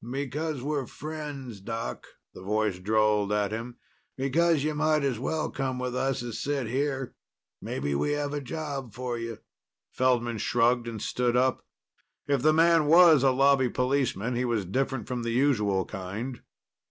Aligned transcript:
"Because 0.09 0.63
we're 0.63 0.87
friends, 0.87 1.59
Doc," 1.61 2.07
the 2.33 2.41
voice 2.41 2.79
drawled 2.79 3.31
at 3.31 3.51
him. 3.51 3.75
"Because 4.17 4.63
you 4.63 4.73
might 4.73 5.03
as 5.03 5.19
well 5.19 5.51
come 5.51 5.77
with 5.77 5.95
us 5.95 6.23
as 6.23 6.39
sit 6.39 6.65
here. 6.65 7.13
Maybe 7.61 7.93
we 7.93 8.13
have 8.13 8.33
a 8.33 8.41
job 8.41 8.95
for 8.95 9.19
you." 9.19 9.37
Feldman 9.91 10.39
shrugged 10.39 10.87
and 10.87 10.99
stood 10.99 11.37
up. 11.37 11.63
If 12.25 12.41
the 12.41 12.51
man 12.51 12.87
was 12.87 13.21
a 13.21 13.29
Lobby 13.29 13.69
policeman, 13.69 14.33
he 14.35 14.43
was 14.43 14.65
different 14.65 15.07
from 15.07 15.21
the 15.21 15.29
usual 15.33 15.85
kind. 15.85 16.41